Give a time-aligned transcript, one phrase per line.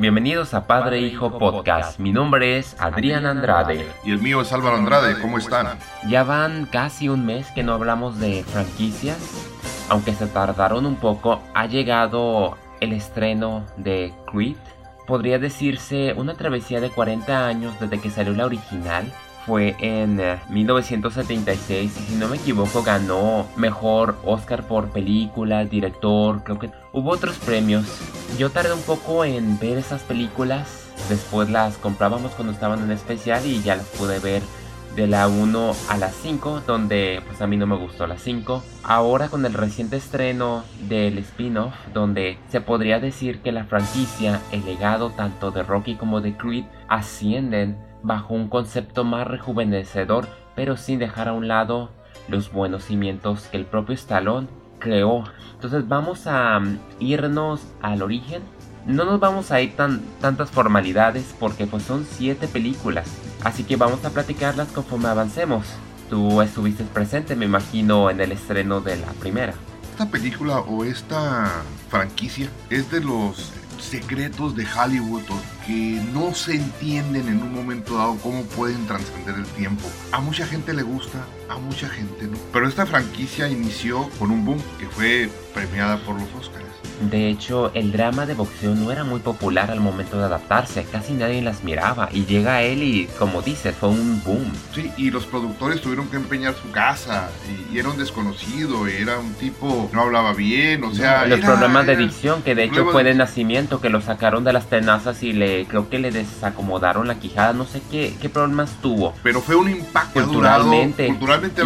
[0.00, 1.98] Bienvenidos a Padre Hijo Podcast.
[1.98, 3.86] Mi nombre es Adrián Andrade.
[4.02, 5.20] Y el mío es Álvaro Andrade.
[5.20, 5.78] ¿Cómo están?
[6.08, 9.18] Ya van casi un mes que no hablamos de franquicias.
[9.90, 14.56] Aunque se tardaron un poco, ha llegado el estreno de Creed.
[15.06, 19.12] Podría decirse una travesía de 40 años desde que salió la original
[19.46, 20.20] fue en
[20.50, 26.70] 1976 eh, y si no me equivoco ganó mejor Oscar por película, director, creo que
[26.92, 27.86] hubo otros premios.
[28.38, 33.44] Yo tardé un poco en ver esas películas, después las comprábamos cuando estaban en especial
[33.46, 34.42] y ya las pude ver
[34.96, 38.62] de la 1 a la 5, donde pues a mí no me gustó la 5.
[38.82, 44.64] Ahora con el reciente estreno del spin-off, donde se podría decir que la franquicia, el
[44.64, 50.98] legado tanto de Rocky como de Creed ascienden bajo un concepto más rejuvenecedor, pero sin
[50.98, 51.90] dejar a un lado
[52.28, 55.24] los buenos cimientos que el propio Stallone creó.
[55.54, 58.42] Entonces vamos a mm, irnos al origen.
[58.86, 63.06] No nos vamos a ir tan tantas formalidades porque pues son siete películas,
[63.44, 65.66] así que vamos a platicarlas conforme avancemos.
[66.08, 69.54] Tú estuviste presente, me imagino, en el estreno de la primera.
[69.92, 75.22] Esta película o esta franquicia es de los secretos de Hollywood
[75.66, 79.88] que no se entienden en un momento dado cómo pueden trascender el tiempo.
[80.12, 82.38] A mucha gente le gusta, a mucha gente no.
[82.52, 86.70] Pero esta franquicia inició con un boom que fue premiada por los Oscars.
[87.00, 91.14] De hecho, el drama de boxeo no era muy popular al momento de adaptarse, casi
[91.14, 94.52] nadie las miraba y llega él y, como dices, fue un boom.
[94.74, 97.30] Sí, y los productores tuvieron que empeñar su casa
[97.72, 101.24] y, era un desconocido, era un tipo, no hablaba bien, o sea...
[101.24, 104.66] los problemas de dicción, que de hecho fue de nacimiento, que lo sacaron de las
[104.66, 109.14] tenazas y le creo que le desacomodaron la quijada, no sé qué, qué problemas tuvo.
[109.22, 111.06] Pero fue un impacto culturalmente.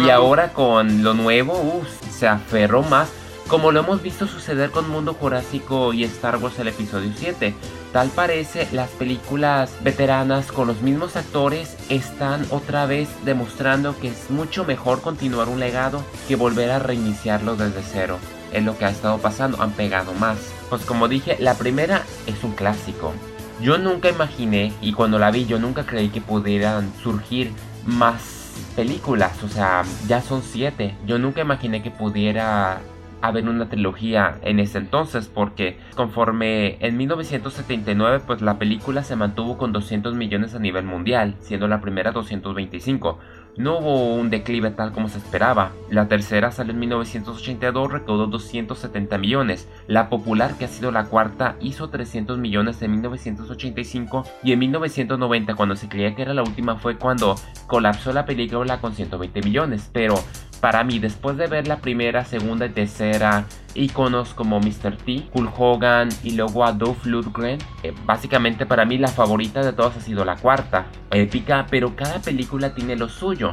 [0.03, 3.09] Y ahora con lo nuevo, uff, se aferró más
[3.47, 7.53] como lo hemos visto suceder con Mundo Jurásico y Star Wars el episodio 7.
[7.93, 14.31] Tal parece las películas veteranas con los mismos actores están otra vez demostrando que es
[14.31, 18.17] mucho mejor continuar un legado que volver a reiniciarlo desde cero.
[18.51, 20.37] Es lo que ha estado pasando, han pegado más.
[20.69, 23.13] Pues como dije, la primera es un clásico.
[23.61, 27.51] Yo nunca imaginé, y cuando la vi yo nunca creí que pudieran surgir
[27.85, 28.44] más
[28.75, 30.95] películas, o sea, ya son siete.
[31.05, 32.81] Yo nunca imaginé que pudiera
[33.21, 39.57] haber una trilogía en ese entonces porque conforme en 1979 pues la película se mantuvo
[39.57, 43.19] con 200 millones a nivel mundial, siendo la primera 225.
[43.57, 45.71] No hubo un declive tal como se esperaba.
[45.89, 49.69] La tercera salió en 1982, recaudó 270 millones.
[49.87, 55.55] La popular, que ha sido la cuarta, hizo 300 millones en 1985 y en 1990,
[55.55, 57.35] cuando se creía que era la última, fue cuando
[57.67, 59.89] colapsó la película con 120 millones.
[59.93, 60.15] Pero
[60.61, 63.45] para mí, después de ver la primera, segunda y tercera
[63.75, 64.97] iconos como Mr.
[64.97, 69.73] T, Hulk Hogan y luego a Dolph Lundgren, eh, básicamente para mí la favorita de
[69.73, 73.51] todas ha sido la cuarta, épica, pero cada película tiene lo suyo.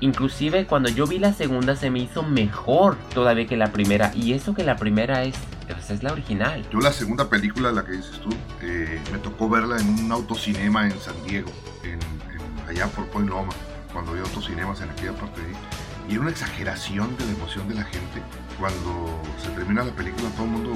[0.00, 4.12] Inclusive cuando yo vi la segunda se me hizo mejor todavía que la primera.
[4.14, 5.36] Y eso que la primera es,
[5.68, 6.64] pues, es la original.
[6.72, 8.30] Yo la segunda película, la que dices tú,
[8.62, 11.50] eh, me tocó verla en un autocinema en San Diego,
[12.66, 13.52] allá por Point Loma,
[13.92, 15.54] cuando había autocinemas en aquella parte de ahí
[16.10, 18.20] y era una exageración de la emoción de la gente.
[18.58, 20.72] Cuando se termina la película, todo el mundo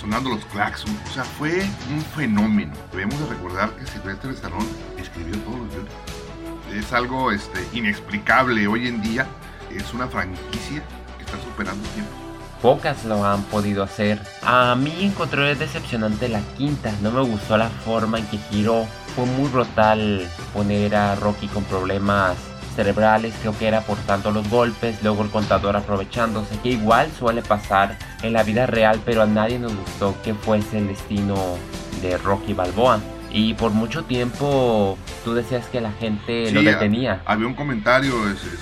[0.00, 0.96] sonando los claxons.
[1.10, 2.72] O sea, fue un fenómeno.
[2.90, 5.92] Debemos de recordar que Sylvester Stallone escribió todos los guiones.
[6.74, 9.26] Es algo este, inexplicable hoy en día.
[9.70, 10.82] Es una franquicia
[11.18, 12.10] que está superando tiempo.
[12.62, 14.18] Pocas lo han podido hacer.
[14.42, 16.92] A mí encontré decepcionante la quinta.
[17.02, 18.86] No me gustó la forma en que giró.
[19.14, 22.38] Fue muy brutal poner a Rocky con problemas
[22.76, 27.42] cerebrales, creo que era por tanto los golpes, luego el contador aprovechándose, que igual suele
[27.42, 31.34] pasar en la vida real, pero a nadie nos gustó que fuese el destino
[32.02, 33.00] de Rocky Balboa.
[33.28, 37.20] Y por mucho tiempo tú decías que la gente lo detenía.
[37.26, 38.12] Había un comentario,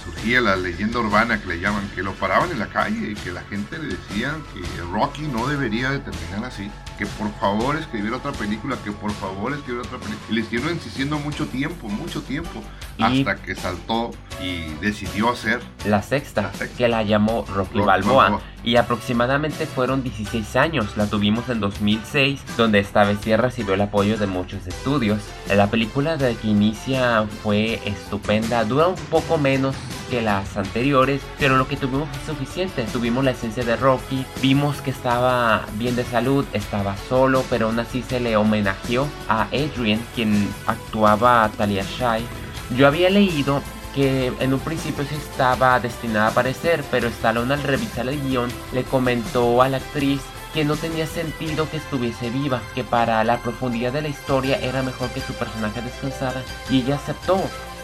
[0.02, 3.30] surgía la leyenda urbana que le llaman, que lo paraban en la calle y que
[3.30, 8.16] la gente le decía que Rocky no debería de terminar así que por favor escribiera
[8.16, 10.26] otra película, que por favor escribiera otra película.
[10.30, 12.62] Y le estuvieron insistiendo mucho tiempo, mucho tiempo,
[12.98, 14.10] hasta que saltó
[14.42, 18.40] y decidió hacer la sexta, que la llamó Rocky, Balboa.
[18.62, 23.82] Y aproximadamente fueron 16 años, la tuvimos en 2006, donde esta vez sí recibió el
[23.82, 25.20] apoyo de muchos estudios.
[25.54, 29.76] La película de que inicia fue estupenda, dura un poco menos
[30.08, 32.84] que las anteriores, pero lo que tuvimos fue suficiente.
[32.90, 37.78] Tuvimos la esencia de Rocky, vimos que estaba bien de salud, estaba solo, pero aún
[37.78, 42.24] así se le homenajeó a Adrian, quien actuaba a Talia Shai.
[42.70, 43.62] Yo había leído
[43.94, 48.50] que en un principio sí estaba destinada a aparecer, pero Stallone al revisar el guion
[48.72, 50.20] le comentó a la actriz
[50.52, 54.82] que no tenía sentido que estuviese viva, que para la profundidad de la historia era
[54.82, 57.40] mejor que su personaje descansara y ella aceptó.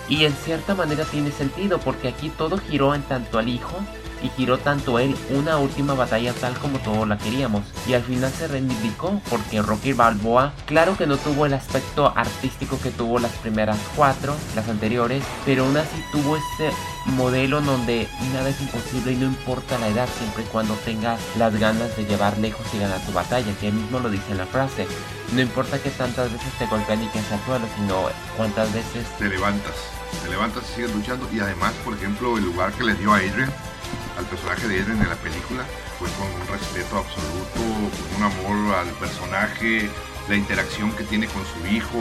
[0.08, 3.76] Y en cierta manera tiene sentido porque aquí todo giró en tanto al hijo
[4.22, 7.62] y giró tanto él una última batalla tal como todos la queríamos.
[7.86, 12.78] Y al final se reivindicó porque Rocky Balboa, claro que no tuvo el aspecto artístico
[12.80, 16.70] que tuvo las primeras cuatro, las anteriores, pero aún así tuvo ese
[17.06, 21.58] modelo donde nada es imposible y no importa la edad siempre y cuando tengas las
[21.58, 24.46] ganas de llevar lejos y ganar tu batalla, que él mismo lo dice en la
[24.46, 24.86] frase.
[25.34, 29.28] No importa que tantas veces te golpeen y que al suelo, sino cuántas veces te
[29.28, 29.99] levantas.
[30.22, 31.28] Te levantas y sigues luchando.
[31.32, 33.52] Y además, por ejemplo, el lugar que le dio a Adrian
[34.18, 35.64] al personaje de Eren en la película
[35.98, 39.88] fue con un respeto absoluto, con un amor al personaje,
[40.28, 41.98] la interacción que tiene con su hijo,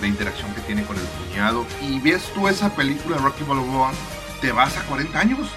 [0.00, 1.66] la interacción que tiene con el cuñado.
[1.80, 3.92] Y ves tú esa película Rocky Balboa,
[4.40, 5.48] te vas a 40 años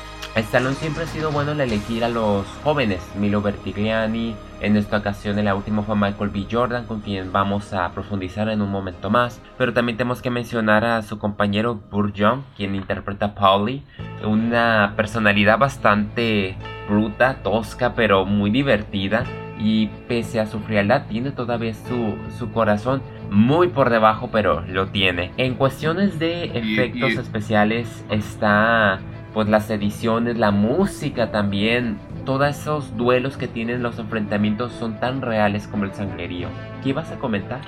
[0.42, 5.44] Stallone siempre ha sido bueno al elegir a los jóvenes, Milo Bertigliani, en esta ocasión
[5.44, 6.48] la última fue Michael B.
[6.50, 10.84] Jordan, con quien vamos a profundizar en un momento más, pero también tenemos que mencionar
[10.86, 13.84] a su compañero Burr Young, quien interpreta a Paulie,
[14.24, 16.56] una personalidad bastante
[16.90, 19.24] bruta, tosca, pero muy divertida,
[19.60, 23.02] y pese a su frialdad tiene todavía su, su corazón
[23.32, 25.32] muy por debajo, pero lo tiene.
[25.38, 29.00] En cuestiones de efectos especiales está
[29.34, 35.22] pues las ediciones, la música también, todos esos duelos que tienen los enfrentamientos son tan
[35.22, 36.50] reales como el sangrerío.
[36.84, 37.62] ¿Qué ibas a comentar?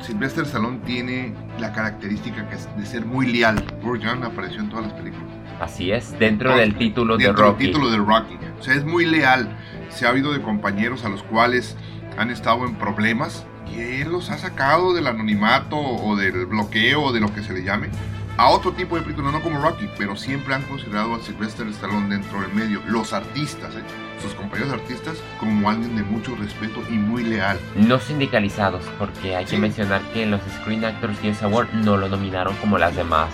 [0.00, 2.42] Sylvester Stallone tiene la característica
[2.74, 3.62] de ser muy leal.
[3.82, 5.28] Burjan apareció en todas las películas.
[5.60, 7.64] Así es, dentro del título de Rocky.
[7.64, 8.38] Del título de Rocky.
[8.58, 9.46] O sea, es muy leal.
[9.90, 11.76] Se ha habido de compañeros a los cuales
[12.16, 17.12] han estado en problemas y él los ha sacado del anonimato o del bloqueo o
[17.12, 17.90] de lo que se le llame
[18.38, 22.08] a otro tipo de películas, no como Rocky, pero siempre han considerado a Sylvester Stallone
[22.08, 23.82] dentro del medio, los artistas, ¿eh?
[24.22, 27.58] sus compañeros artistas, como alguien de mucho respeto y muy leal.
[27.74, 32.54] No sindicalizados, porque hay que mencionar que los Screen Actors Guild Award no lo nominaron
[32.56, 33.28] como las demás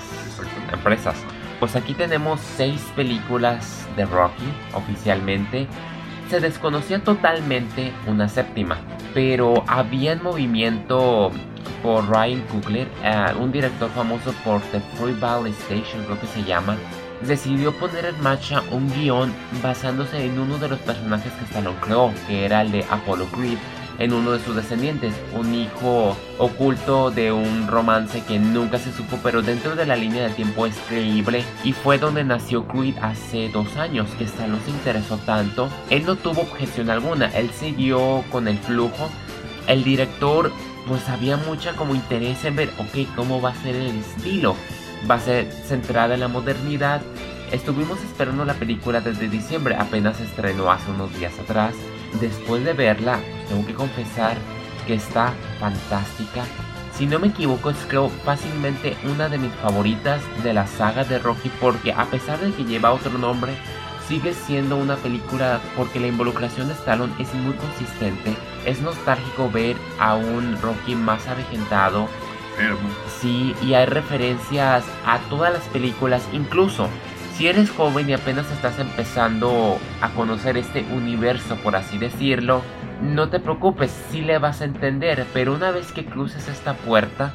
[0.72, 1.16] empresas.
[1.60, 5.66] Pues aquí tenemos seis películas de Rocky oficialmente.
[6.30, 8.78] Se desconocía totalmente una séptima,
[9.12, 11.30] pero había en movimiento
[11.84, 16.42] por Ryan Coogler, eh, un director famoso por The Free Valley Station, creo que se
[16.42, 16.78] llama,
[17.20, 19.30] decidió poner en marcha un guion
[19.62, 23.58] basándose en uno de los personajes que Stallone creó, que era el de Apollo Creed,
[23.98, 29.18] en uno de sus descendientes, un hijo oculto de un romance que nunca se supo,
[29.22, 33.50] pero dentro de la línea del tiempo es creíble y fue donde nació Creed hace
[33.50, 38.48] dos años, que Stallone se interesó tanto, él no tuvo objeción alguna, él siguió con
[38.48, 39.10] el flujo,
[39.68, 40.50] el director
[40.86, 44.56] pues había mucha como interés en ver, ok, cómo va a ser el estilo.
[45.10, 47.02] Va a ser centrada en la modernidad.
[47.50, 51.74] Estuvimos esperando la película desde diciembre, apenas estrenó hace unos días atrás.
[52.20, 54.36] Después de verla, tengo que confesar
[54.86, 56.44] que está fantástica.
[56.96, 61.18] Si no me equivoco, es creo fácilmente una de mis favoritas de la saga de
[61.18, 63.54] Rocky porque a pesar de que lleva otro nombre,
[64.08, 68.36] sigue siendo una película porque la involucración de Stallone es muy consistente.
[68.64, 72.08] Es nostálgico ver a un Rocky más avejentado.
[73.20, 76.88] Sí, y hay referencias a todas las películas, incluso
[77.34, 82.62] si eres joven y apenas estás empezando a conocer este universo, por así decirlo,
[83.02, 87.34] no te preocupes, sí le vas a entender, pero una vez que cruces esta puerta,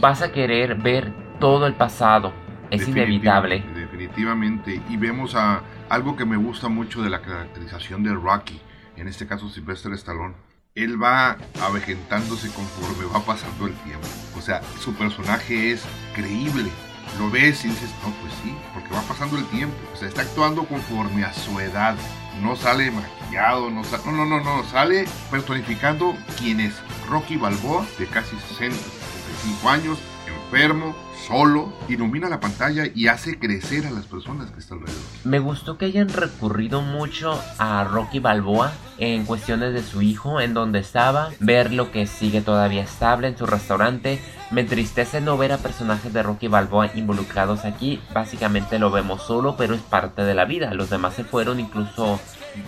[0.00, 2.32] vas a querer ver todo el pasado.
[2.70, 3.64] Es inevitable.
[3.74, 4.82] Definitivamente.
[4.88, 8.60] Y vemos a, algo que me gusta mucho de la caracterización de Rocky,
[8.96, 10.34] en este caso Sylvester Stallone,
[10.76, 14.06] él va avejentándose conforme va pasando el tiempo.
[14.36, 15.82] O sea, su personaje es
[16.14, 16.70] creíble.
[17.18, 19.74] Lo ves y dices, no, pues sí, porque va pasando el tiempo.
[19.94, 21.96] O sea, está actuando conforme a su edad.
[22.42, 26.74] No sale maquillado, no, no, no, no, no, sale personificando quién es
[27.08, 29.98] Rocky Balboa, de casi 60, 65 años,
[30.32, 30.94] enfermo,
[31.26, 35.02] solo, ilumina la pantalla y hace crecer a las personas que están alrededor.
[35.24, 40.54] Me gustó que hayan recurrido mucho a Rocky Balboa en cuestiones de su hijo, en
[40.54, 44.20] donde estaba, ver lo que sigue todavía estable en su restaurante.
[44.50, 48.00] Me entristece no ver a personajes de Rocky Balboa involucrados aquí.
[48.14, 50.72] Básicamente lo vemos solo, pero es parte de la vida.
[50.74, 52.20] Los demás se fueron incluso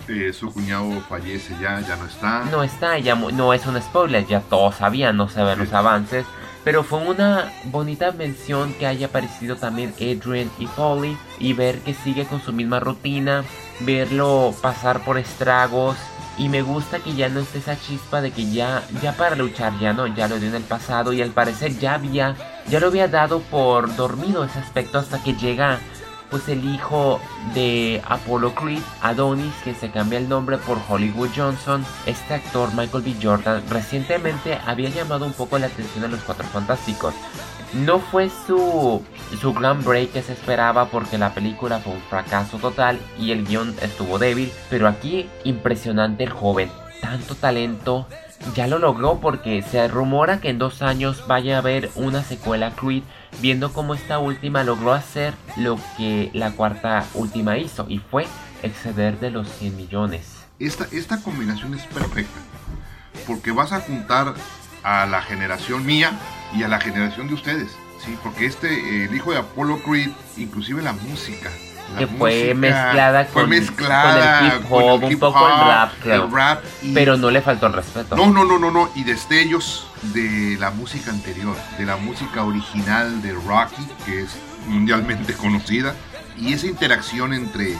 [0.07, 2.45] eh, su cuñado fallece ya, ya no está.
[2.51, 6.25] No está, ya no es un spoiler, ya todos sabían, no se ven los avances.
[6.63, 11.93] Pero fue una bonita mención que haya aparecido también Adrian y Polly y ver que
[11.93, 13.43] sigue con su misma rutina,
[13.81, 15.97] verlo pasar por estragos.
[16.37, 19.77] Y me gusta que ya no esté esa chispa de que ya ya para luchar
[19.79, 22.35] ya no, ya lo dio en el pasado y al parecer ya había
[22.69, 25.79] ya lo había dado por dormido ese aspecto hasta que llega
[26.29, 27.19] pues el hijo
[27.53, 33.03] de Apollo Creed, Adonis, que se cambia el nombre por Hollywood Johnson, este actor Michael
[33.03, 33.15] B.
[33.21, 37.13] Jordan recientemente había llamado un poco la atención de los Cuatro Fantásticos.
[37.73, 39.03] No fue su,
[39.39, 43.45] su gran break que se esperaba porque la película fue un fracaso total y el
[43.45, 46.71] guion estuvo débil, pero aquí impresionante el joven,
[47.01, 48.07] tanto talento,
[48.55, 52.71] ya lo logró porque se rumora que en dos años vaya a haber una secuela
[52.71, 53.03] Creed,
[53.41, 58.27] viendo cómo esta última logró hacer lo que la cuarta última hizo y fue
[58.63, 60.45] exceder de los 100 millones.
[60.59, 62.39] Esta, esta combinación es perfecta
[63.25, 64.33] porque vas a juntar
[64.83, 66.11] a la generación mía
[66.55, 67.71] y a la generación de ustedes,
[68.03, 68.17] ¿sí?
[68.23, 71.49] Porque este, el hijo de Apollo Creed, inclusive la música,
[71.97, 73.71] que fue mezclada, con, el hip
[74.69, 76.29] hop, un poco el rap, creo.
[76.93, 78.15] pero no le faltó el respeto.
[78.15, 78.89] No, no, no, no, no.
[78.95, 84.31] Y destellos de la música anterior, de la música original de Rocky, que es
[84.67, 85.95] mundialmente conocida.
[86.37, 87.75] Y esa interacción entre,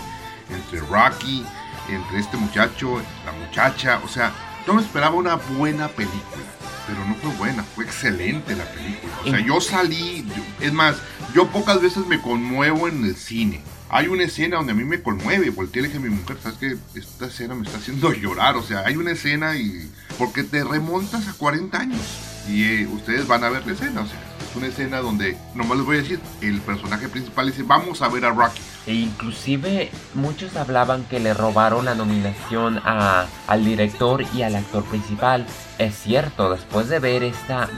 [0.49, 1.45] entre Rocky,
[1.89, 4.31] entre este muchacho, la muchacha, o sea,
[4.67, 6.43] yo me esperaba una buena película
[6.87, 9.13] pero no fue buena, fue excelente la película.
[9.23, 10.25] O sea, yo salí,
[10.59, 10.95] es más,
[11.35, 15.01] yo pocas veces me conmuevo en el cine hay una escena donde a mí me
[15.01, 16.77] conmueve, volteé y mi mujer, ¿sabes qué?
[16.97, 19.89] Esta escena me está haciendo llorar, o sea, hay una escena y...
[20.17, 22.01] porque te remontas a 40 años
[22.47, 24.19] y eh, ustedes van a ver la escena, o sea,
[24.49, 28.09] es una escena donde, nomás les voy a decir, el personaje principal dice, vamos a
[28.09, 28.61] ver a Rocky.
[28.87, 34.83] E inclusive muchos hablaban que le robaron la nominación a, al director y al actor
[34.85, 35.45] principal.
[35.77, 37.69] Es cierto, después de ver esta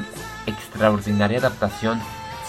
[0.45, 2.01] extraordinaria adaptación,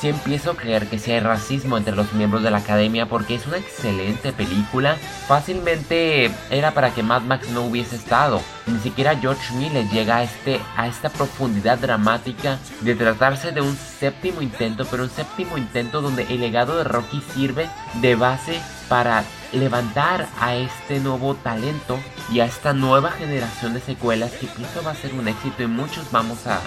[0.02, 3.36] si empiezo a creer que si hay racismo entre los miembros de la academia porque
[3.36, 4.96] es una excelente película.
[5.28, 8.40] Fácilmente era para que Mad Max no hubiese estado.
[8.66, 13.76] Ni siquiera George Miller llega a, este, a esta profundidad dramática de tratarse de un
[13.76, 19.22] séptimo intento, pero un séptimo intento donde el legado de Rocky sirve de base para
[19.52, 21.98] levantar a este nuevo talento
[22.32, 25.66] y a esta nueva generación de secuelas que incluso va a ser un éxito y
[25.66, 26.60] muchos vamos a,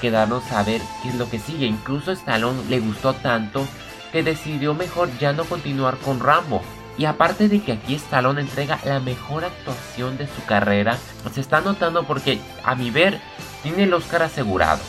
[0.00, 1.66] quedarnos a ver qué es lo que sigue.
[1.66, 3.66] Incluso Stallone le gustó tanto
[4.12, 6.62] que decidió mejor ya no continuar con Rambo.
[6.98, 10.98] Y aparte de que aquí Stallone entrega la mejor actuación de su carrera,
[11.32, 13.20] se está notando porque a mi ver
[13.62, 14.80] tiene el Oscar asegurado.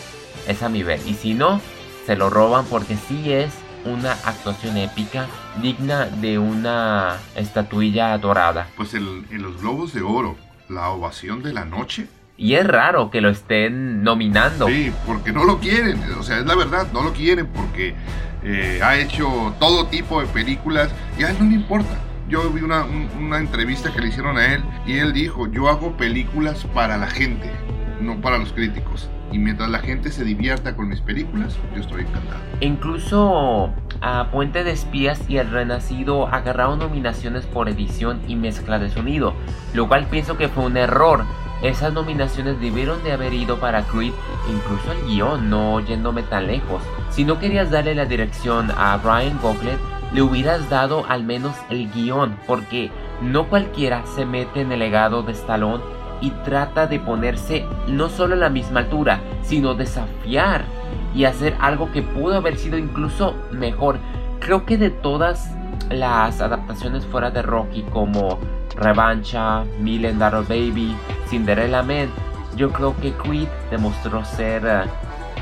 [0.47, 0.99] Es a mi ver.
[1.05, 1.61] Y si no,
[2.05, 3.51] se lo roban porque sí es
[3.85, 5.27] una actuación épica
[5.61, 8.67] digna de una estatuilla dorada.
[8.75, 10.35] Pues en los Globos de Oro,
[10.69, 12.07] la ovación de la noche.
[12.37, 14.67] Y es raro que lo estén nominando.
[14.67, 17.95] Sí, porque no lo quieren, o sea, es la verdad, no lo quieren porque
[18.43, 21.97] eh, ha hecho todo tipo de películas y a él no le importa.
[22.29, 25.97] Yo vi una, una entrevista que le hicieron a él y él dijo, yo hago
[25.97, 27.51] películas para la gente,
[27.99, 29.09] no para los críticos.
[29.31, 32.39] Y mientras la gente se divierta con mis películas, yo estoy encantado.
[32.61, 33.71] Incluso
[34.01, 39.33] a Puente de Espías y El Renacido agarraron nominaciones por edición y mezcla de sonido,
[39.73, 41.25] lo cual pienso que fue un error.
[41.61, 44.13] Esas nominaciones debieron de haber ido para Creed,
[44.49, 46.81] incluso el guion, no yéndome tan lejos.
[47.09, 49.77] Si no querías darle la dirección a Brian Goglet,
[50.13, 52.89] le hubieras dado al menos el guion, porque
[53.21, 55.83] no cualquiera se mete en el legado de Stallone
[56.21, 60.63] y trata de ponerse no solo a la misma altura, sino desafiar
[61.13, 63.97] y hacer algo que pudo haber sido incluso mejor.
[64.39, 65.51] Creo que de todas
[65.89, 68.39] las adaptaciones fuera de Rocky como
[68.75, 70.95] Revancha, Million Dollar Baby,
[71.27, 72.09] Cinderella Man,
[72.55, 74.81] yo creo que Creed demostró ser eh,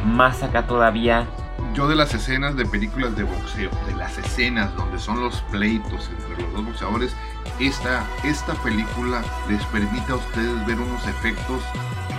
[0.05, 1.25] más acá todavía
[1.73, 6.09] yo de las escenas de películas de boxeo, de las escenas donde son los pleitos
[6.09, 7.15] entre los dos boxeadores,
[7.59, 11.61] esta, esta película les permite a ustedes ver unos efectos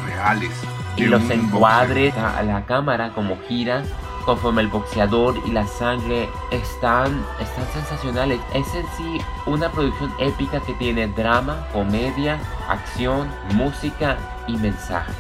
[0.07, 0.53] reales.
[0.97, 3.85] Y los encuadres a la cámara como gira
[4.29, 8.39] conforme el boxeador y la sangre están, están sensacionales.
[8.53, 15.13] Es en sí una producción épica que tiene drama, comedia, acción, música y mensaje.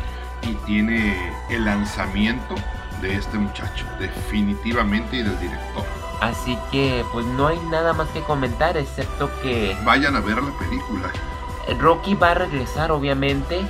[0.42, 2.54] Y tiene el lanzamiento
[3.00, 5.84] de este muchacho, definitivamente y del director.
[6.20, 9.76] Así que pues no hay nada más que comentar excepto que...
[9.84, 11.10] Vayan a ver la película.
[11.78, 13.60] Rocky va a regresar obviamente,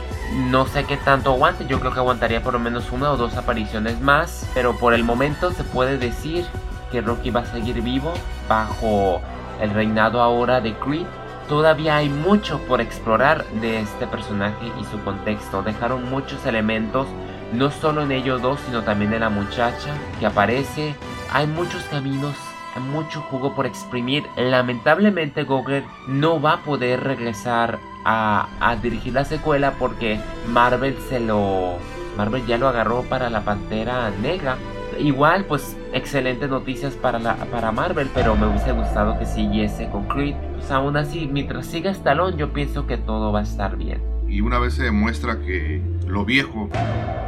[0.51, 3.37] no sé qué tanto aguante, yo creo que aguantaría por lo menos una o dos
[3.37, 6.47] apariciones más, pero por el momento se puede decir
[6.93, 8.15] que Rocky va a seguir vivo
[8.49, 9.21] bajo
[9.61, 11.07] el reinado ahora de Creed.
[11.49, 17.09] Todavía hay mucho por explorar de este personaje y su contexto, dejaron muchos elementos
[17.53, 20.95] no solo en ellos dos, sino también en la muchacha que aparece.
[21.33, 22.37] Hay muchos caminos,
[22.75, 24.25] hay mucho jugo por exprimir.
[24.37, 31.77] Lamentablemente Gogler no va a poder regresar a, dirigir la secuela porque Marvel se lo...
[32.17, 34.57] Marvel ya lo agarró para la Pantera Negra.
[34.99, 40.09] igual, pues, excelentes noticias para, la, para Marvel, pero me hubiese gustado que siguiese con
[40.09, 40.35] Creed.
[40.55, 44.03] Pues aún así, mientras siga Stallone, yo pienso que todo va a estar bien.
[44.27, 46.69] Y una vez se demuestra que lo viejo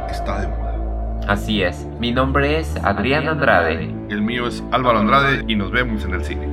[0.09, 1.21] está de moda.
[1.27, 1.85] Así es.
[1.99, 3.93] Mi nombre es Adrián Andrade.
[4.09, 6.50] El mío es Álvaro Andrade y nos vemos en el cine.